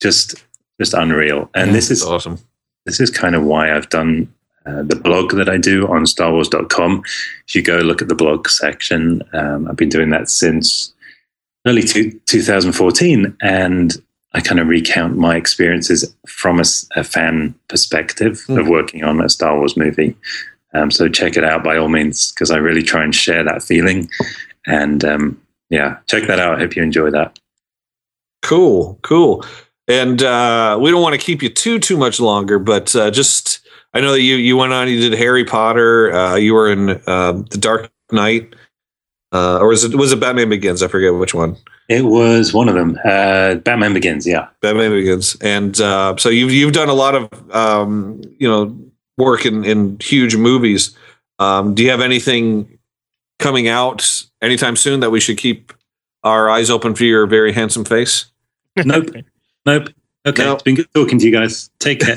[0.00, 0.42] just
[0.80, 1.50] just unreal.
[1.54, 2.38] And this is awesome.
[2.86, 4.32] This is kind of why I've done
[4.64, 7.02] uh, the blog that I do on StarWars.com.
[7.46, 10.92] If you go look at the blog section, um, I've been doing that since
[11.66, 13.92] early two, 2014, and
[14.34, 18.58] I kind of recount my experiences from a fan perspective Hmm.
[18.58, 20.16] of working on a Star Wars movie.
[20.74, 23.62] Um, so check it out by all means, because I really try and share that
[23.62, 24.08] feeling.
[24.66, 26.56] And um, yeah, check that out.
[26.56, 27.38] I hope you enjoy that.
[28.42, 29.44] Cool, cool.
[29.88, 33.60] And uh, we don't want to keep you too too much longer, but uh, just
[33.94, 36.90] I know that you you went on, you did Harry Potter, uh, you were in
[37.06, 38.54] uh, the Dark Knight,
[39.32, 40.82] uh, or was it was it Batman Begins?
[40.82, 41.56] I forget which one.
[41.88, 42.98] It was one of them.
[43.04, 44.26] Uh, Batman Begins.
[44.26, 44.48] Yeah.
[44.60, 48.76] Batman Begins, and uh, so you've you've done a lot of um, you know
[49.16, 50.96] work in in huge movies.
[51.38, 52.78] Um, do you have anything
[53.38, 55.72] coming out anytime soon that we should keep
[56.24, 58.26] our eyes open for your very handsome face?
[58.76, 59.10] Nope.
[59.66, 59.88] nope.
[60.26, 60.44] Okay.
[60.44, 60.54] No.
[60.54, 61.70] It's been good talking to you guys.
[61.78, 62.16] Take care.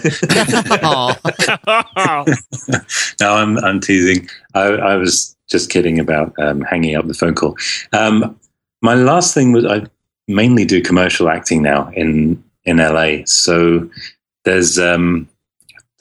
[0.84, 1.20] Aw.
[3.22, 4.28] no, I'm I'm teasing.
[4.56, 7.56] I, I was just kidding about um, hanging up the phone call.
[7.94, 8.40] Um,
[8.82, 9.86] my last thing was I
[10.28, 13.26] mainly do commercial acting now in in LA.
[13.26, 13.90] So
[14.46, 15.28] there's um,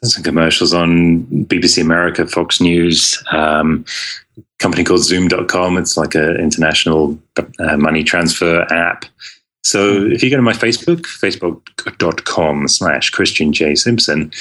[0.00, 3.84] there's some commercials on BBC America, Fox News, um,
[4.36, 5.76] a company called Xoom.com.
[5.76, 9.04] It's like an international uh, money transfer app.
[9.62, 13.74] So if you go to my Facebook, facebook.com slash Christian J.
[13.74, 14.32] Simpson,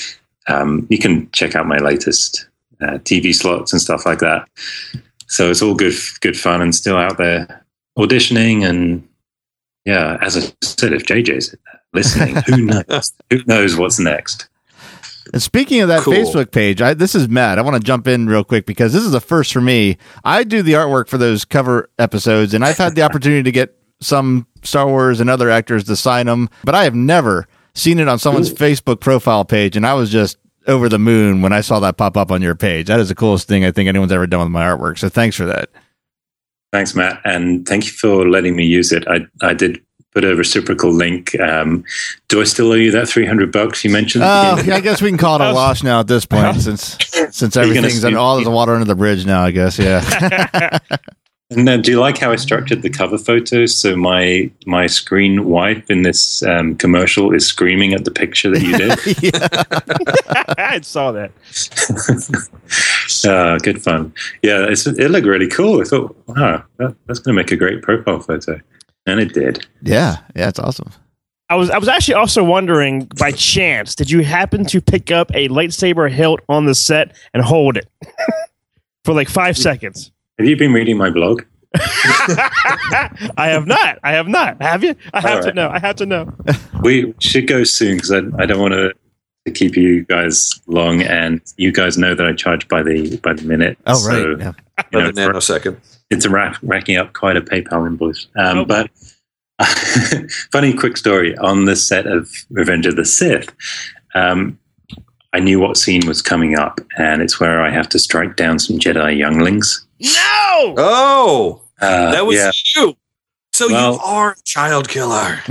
[0.47, 2.47] um, you can check out my latest
[2.81, 4.47] uh, TV slots and stuff like that.
[5.27, 7.65] So it's all good, good fun, and still out there
[7.97, 8.67] auditioning.
[8.67, 9.07] And
[9.85, 11.55] yeah, as I said, if JJ's
[11.93, 13.13] listening, who knows?
[13.29, 14.47] who knows what's next?
[15.33, 16.13] And speaking of that Cool.
[16.13, 17.59] Facebook page, I, this is Matt.
[17.59, 19.97] I want to jump in real quick because this is a first for me.
[20.23, 23.75] I do the artwork for those cover episodes, and I've had the opportunity to get
[23.99, 28.07] some Star Wars and other actors to sign them, but I have never seen it
[28.07, 31.79] on someone's Facebook profile page, and I was just over the moon when I saw
[31.79, 32.87] that pop up on your page.
[32.87, 34.97] That is the coolest thing I think anyone's ever done with my artwork.
[34.97, 35.69] So thanks for that.
[36.73, 39.07] Thanks, Matt, and thank you for letting me use it.
[39.07, 39.81] I I did
[40.13, 41.39] put a reciprocal link.
[41.39, 41.83] Um,
[42.27, 44.23] do I still owe you that three hundred bucks you mentioned?
[44.25, 46.97] Oh, yeah, I guess we can call it a wash now at this point, since
[47.31, 48.43] since Are you gonna everything's and all me?
[48.43, 49.43] the water under the bridge now.
[49.43, 50.79] I guess, yeah.
[51.49, 53.73] And then, do you like how I structured the cover photos?
[53.73, 58.61] So my my screen wife in this um, commercial is screaming at the picture that
[58.61, 58.91] you did.
[60.57, 61.31] I saw that.
[63.25, 64.13] uh, good fun.
[64.41, 65.79] Yeah, it's, it looked really cool.
[65.79, 68.59] I thought, wow, that, that's going to make a great profile photo,
[69.05, 69.65] and it did.
[69.81, 70.91] yeah, yeah, it's awesome.
[71.49, 75.31] I was I was actually also wondering by chance, did you happen to pick up
[75.33, 77.87] a lightsaber hilt on the set and hold it
[79.05, 80.11] for like five seconds?
[80.37, 81.43] Have you been reading my blog?
[81.75, 83.99] I have not.
[84.03, 84.61] I have not.
[84.61, 84.95] Have you?
[85.13, 85.69] I have All to know.
[85.69, 86.33] I have to know.
[86.81, 88.93] We should go soon because I, I don't want to
[89.51, 93.43] keep you guys long, and you guys know that I charge by the by the
[93.43, 93.77] minute.
[93.87, 94.39] Oh, So, right.
[94.39, 94.51] Yeah.
[94.91, 95.77] you By know, the nanosecond.
[96.09, 98.27] it's a rack, racking up quite a PayPal invoice.
[98.35, 98.65] Um, Oh.
[98.65, 98.89] But
[100.51, 103.49] funny quick story on the set of Revenge of the Sith.
[104.13, 104.59] Um,
[105.33, 108.59] I knew what scene was coming up, and it's where I have to strike down
[108.59, 109.85] some Jedi younglings.
[109.99, 110.73] No.
[110.77, 112.51] Oh, Uh, that was yeah.
[112.75, 112.95] you.
[113.53, 115.39] So Well- you are a child killer.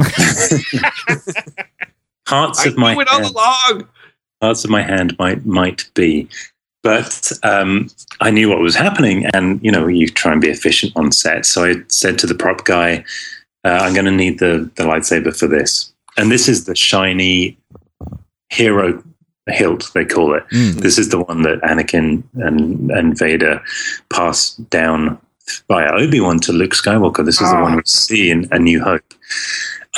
[2.27, 3.89] parts I of my knew it all hand- along.
[4.41, 6.29] parts of my hand might might be.
[6.83, 7.89] But um,
[8.21, 11.45] I knew what was happening, and you know, you try and be efficient on set.
[11.45, 13.05] So I said to the prop guy,
[13.65, 17.59] uh, "I'm going to need the the lightsaber for this." And this is the shiny
[18.51, 19.03] hero
[19.53, 20.45] hilt they call it.
[20.49, 20.81] Mm.
[20.81, 23.63] This is the one that Anakin and and Vader
[24.11, 25.19] passed down
[25.69, 27.25] by Obi Wan to Luke Skywalker.
[27.25, 29.15] This is the one we see in A New Hope.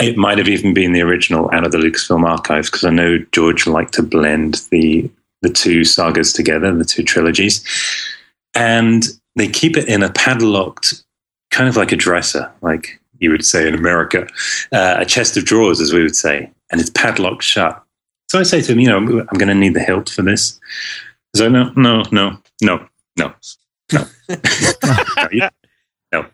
[0.00, 3.18] It might have even been the original out of the Lucasfilm archives because I know
[3.32, 7.64] George liked to blend the the two sagas together, the two trilogies,
[8.54, 9.04] and
[9.36, 11.02] they keep it in a padlocked,
[11.50, 14.26] kind of like a dresser, like you would say in America,
[14.72, 17.82] uh, a chest of drawers, as we would say, and it's padlocked shut.
[18.28, 20.60] So I say to him, you know, I'm going to need the hilt for this.
[21.34, 22.86] So no, no, no, no,
[23.16, 23.34] no,
[23.92, 24.04] no,
[25.32, 25.50] no,
[26.12, 26.26] no,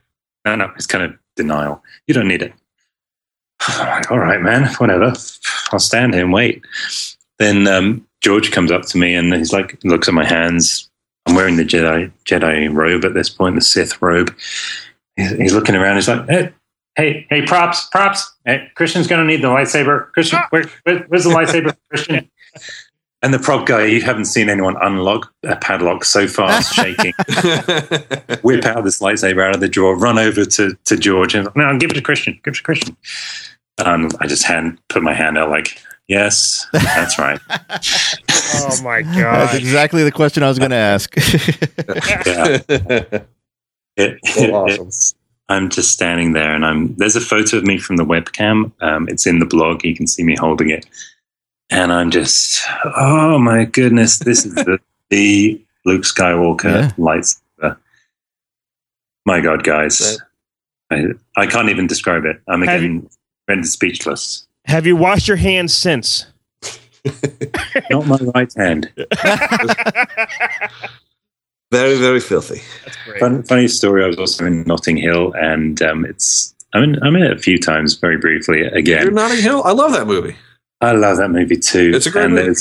[0.45, 0.73] no, no.
[0.77, 1.83] It's kind of denial.
[2.07, 2.53] You don't need it.
[3.79, 5.13] Like, all right, man, whatever.
[5.73, 6.65] I'll stand here and wait.
[7.39, 10.91] Then um, George comes up to me and he's like, looks at my hands.
[11.27, 14.35] I'm wearing the Jedi Jedi robe at this point, the Sith robe.
[15.17, 15.97] He's, he's looking around.
[15.97, 16.53] He's like, hey,
[16.97, 18.33] hey, hey, props, props.
[18.45, 20.11] Hey, Christian's going to need the lightsaber.
[20.13, 20.47] Christian, ah.
[20.51, 22.31] where, where, where's the lightsaber, Christian?
[23.23, 27.15] And the prop guy, you haven't seen anyone unlock a uh, padlock so fast, shaking
[28.43, 31.79] whip out this lightsaber out of the drawer, run over to, to George, and no,
[31.79, 32.95] give it to Christian, give it to Christian.
[33.79, 37.41] And I just hand put my hand out like, yes, that's right.
[38.57, 39.15] Oh my god!
[39.15, 39.61] That's god.
[39.61, 41.17] exactly the question I was going to ask.
[42.27, 43.23] Yeah.
[43.97, 45.19] It- So awesome.
[45.49, 48.73] It's- I'm just standing there, and I'm there's a photo of me from the webcam.
[48.81, 49.85] Um, it's in the blog.
[49.85, 50.87] You can see me holding it,
[51.71, 52.63] and I'm just,
[52.97, 54.79] oh my goodness, this is the,
[55.11, 56.91] the Luke Skywalker Yeah.
[56.97, 57.77] lightsaber.
[59.27, 60.19] My God, guys,
[60.91, 62.41] I, I can't even describe it.
[62.49, 63.09] I'm Have again
[63.49, 64.47] rendered speechless.
[64.67, 66.27] Have you washed your hands since?
[67.91, 68.91] Not my right hand.
[71.75, 72.63] very, very filthy.
[72.85, 73.21] That's great.
[73.21, 74.05] Fun, funny story.
[74.05, 77.39] I was also in Notting Hill, and um, it's I'm in, I'm in it a
[77.39, 78.59] few times, very briefly.
[78.59, 79.63] You're Again, Notting Hill.
[79.65, 80.37] I love that movie.
[80.81, 81.93] I love that movie too.
[81.95, 82.55] It's a great and movie.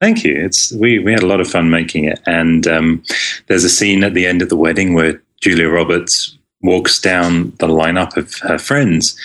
[0.00, 0.34] Thank you.
[0.34, 3.02] It's we we had a lot of fun making it, and um,
[3.46, 7.68] there's a scene at the end of the wedding where Julia Roberts walks down the
[7.68, 9.18] lineup of her friends.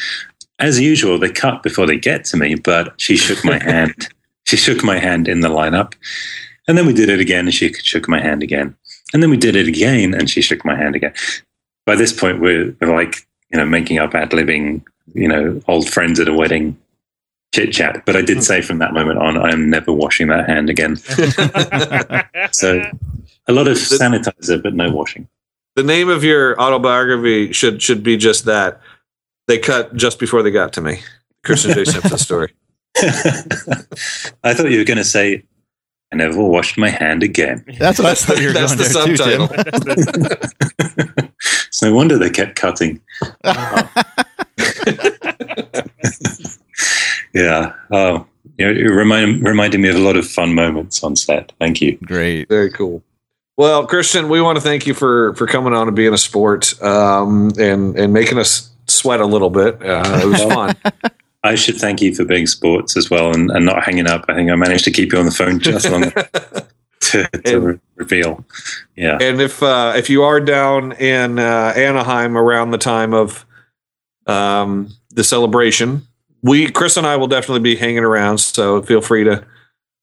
[0.59, 4.09] As usual, they cut before they get to me, but she shook my hand.
[4.45, 5.93] She shook my hand in the lineup,
[6.67, 8.75] and then we did it again, and she shook my hand again,
[9.13, 11.13] and then we did it again, and she shook my hand again.
[11.85, 15.89] By this point, we're, we're like you know making up ad libbing, you know, old
[15.89, 16.77] friends at a wedding
[17.53, 18.05] chit chat.
[18.05, 18.43] But I did hmm.
[18.43, 20.97] say from that moment on, I am never washing that hand again.
[22.53, 22.81] So
[23.47, 25.27] a lot of sanitizer, but no washing.
[25.75, 28.81] the name of your autobiography should should be just that.
[29.47, 31.01] They cut just before they got to me.
[31.43, 31.85] Christian J.
[31.85, 32.53] Simpson story.
[34.43, 35.43] I thought you were going to say,
[36.11, 37.63] I never washed my hand again.
[37.79, 39.47] That's what I thought you were That's going the there too, subtitle.
[41.67, 42.99] It's no wonder they kept cutting.
[47.33, 47.73] yeah.
[47.91, 51.53] Oh, you know, it remind, reminded me of a lot of fun moments on set.
[51.59, 51.97] Thank you.
[52.03, 52.49] Great.
[52.49, 53.01] Very cool.
[53.55, 56.77] Well, Christian, we want to thank you for for coming on and being a sport
[56.83, 59.81] um, and and making us sweat a little bit.
[59.81, 60.75] Uh, it was fun.
[61.43, 64.25] I should thank you for being sports as well and, and not hanging up.
[64.29, 66.11] I think I managed to keep you on the phone just long
[66.99, 68.45] to, to re- reveal.
[68.95, 69.17] Yeah.
[69.19, 73.45] And if uh, if you are down in uh, Anaheim around the time of
[74.27, 76.07] um, the celebration.
[76.43, 79.45] We Chris and I will definitely be hanging around, so feel free to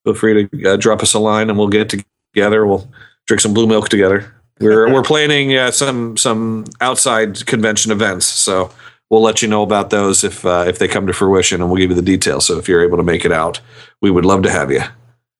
[0.05, 1.89] feel free to uh, drop us a line, and we'll get
[2.35, 2.67] together.
[2.67, 2.89] We'll
[3.27, 4.33] drink some blue milk together.
[4.61, 8.71] We're we're planning uh, some some outside convention events, so
[9.11, 11.81] we'll let you know about those if uh, if they come to fruition, and we'll
[11.81, 12.47] give you the details.
[12.47, 13.61] So if you're able to make it out,
[14.01, 14.83] we would love to have you.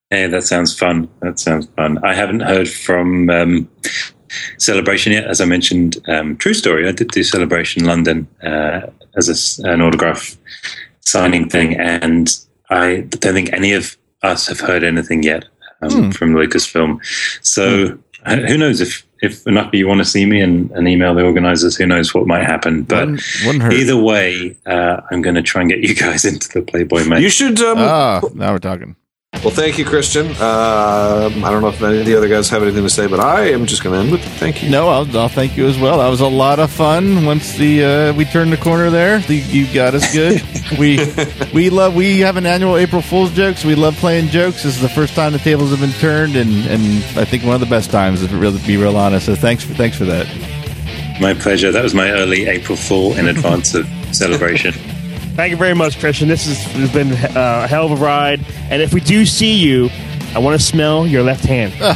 [0.09, 1.07] Hey, that sounds fun.
[1.21, 2.03] That sounds fun.
[2.03, 3.69] I haven't heard from um,
[4.57, 5.25] Celebration yet.
[5.25, 6.87] As I mentioned, um, true story.
[6.87, 8.81] I did do Celebration London uh,
[9.15, 10.35] as a, an autograph
[11.01, 12.35] signing thing, and
[12.69, 15.45] I don't think any of us have heard anything yet
[15.81, 16.09] um, hmm.
[16.11, 16.99] from Lucasfilm.
[17.41, 18.01] So hmm.
[18.25, 21.23] Who knows if if enough of you want to see me and, and, email the
[21.23, 22.83] organizers, who knows what might happen.
[22.83, 26.47] But wouldn't, wouldn't either way, uh, I'm going to try and get you guys into
[26.49, 27.21] the Playboy Man.
[27.21, 27.59] You should.
[27.61, 28.95] Um, oh, now we're talking.
[29.41, 30.27] Well, thank you, Christian.
[30.37, 33.21] Uh, I don't know if any of the other guys have anything to say, but
[33.21, 34.69] I am just going to end with thank you.
[34.69, 35.99] No, I'll, I'll, thank you as well.
[35.99, 37.23] That was a lot of fun.
[37.25, 40.41] Once the uh, we turned the corner there, the, you got us good.
[40.77, 40.99] we
[41.53, 43.63] we love we have an annual April Fool's jokes.
[43.63, 44.63] We love playing jokes.
[44.63, 46.81] This is the first time the tables have been turned, and, and
[47.17, 49.27] I think one of the best times, to really be real honest.
[49.27, 50.27] So thanks for thanks for that.
[51.21, 51.71] My pleasure.
[51.71, 54.73] That was my early April Fool in advance of celebration.
[55.39, 56.27] Thank you very much, Christian.
[56.27, 58.45] This has been uh, a hell of a ride.
[58.69, 59.89] And if we do see you,
[60.35, 61.73] I want to smell your left hand.
[61.79, 61.93] Oh.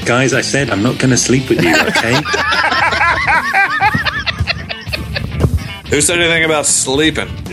[0.06, 2.14] Guys, I said I'm not going to sleep with you, okay?
[5.90, 7.28] Who said anything about sleeping?